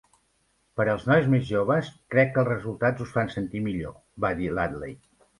[0.79, 3.93] "Per als nois més joves, crec que els resultats us fan sentir millor",
[4.25, 4.97] va dir l'Utley.